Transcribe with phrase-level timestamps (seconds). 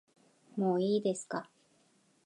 [0.55, 1.47] もういいですか